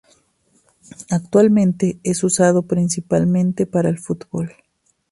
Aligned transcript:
Actualmente 1.11 1.99
es 2.01 2.23
usado 2.23 2.63
principalmente 2.63 3.67
para 3.67 3.87
el 3.89 3.99
fútbol. 3.99 4.49